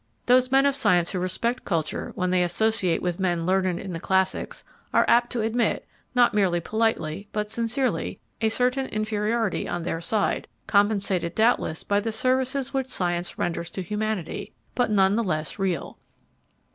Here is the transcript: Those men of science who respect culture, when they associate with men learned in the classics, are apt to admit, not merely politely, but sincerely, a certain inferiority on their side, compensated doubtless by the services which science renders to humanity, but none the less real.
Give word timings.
Those 0.25 0.49
men 0.51 0.65
of 0.65 0.73
science 0.75 1.11
who 1.11 1.19
respect 1.19 1.63
culture, 1.63 2.11
when 2.15 2.31
they 2.31 2.41
associate 2.41 3.03
with 3.03 3.19
men 3.19 3.45
learned 3.45 3.79
in 3.79 3.93
the 3.93 3.99
classics, 3.99 4.63
are 4.95 5.05
apt 5.07 5.31
to 5.33 5.41
admit, 5.41 5.87
not 6.15 6.33
merely 6.33 6.59
politely, 6.59 7.27
but 7.31 7.51
sincerely, 7.51 8.19
a 8.41 8.49
certain 8.49 8.87
inferiority 8.87 9.67
on 9.67 9.83
their 9.83 10.01
side, 10.01 10.47
compensated 10.65 11.35
doubtless 11.35 11.83
by 11.83 11.99
the 11.99 12.11
services 12.11 12.73
which 12.73 12.87
science 12.87 13.37
renders 13.37 13.69
to 13.69 13.83
humanity, 13.83 14.53
but 14.73 14.89
none 14.89 15.15
the 15.15 15.23
less 15.23 15.59
real. 15.59 15.99